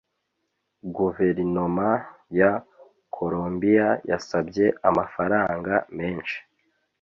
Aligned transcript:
guverinoma 0.95 1.89
ya 2.39 2.51
kolombiya 3.15 3.89
yasabye 4.09 4.65
amafaranga 4.89 5.73
menshi 5.97 6.37